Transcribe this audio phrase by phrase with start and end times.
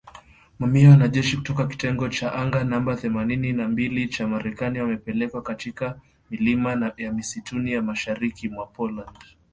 [0.59, 5.99] Mamia ya wanajeshi kutoka kitengo cha anga namba themanini na mbili cha Marekani wamepelekwa katika
[6.31, 9.09] milima ya msituni ya mashariki mwa Poland